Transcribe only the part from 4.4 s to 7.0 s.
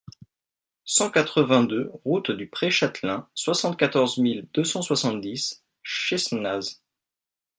deux cent soixante-dix Chessenaz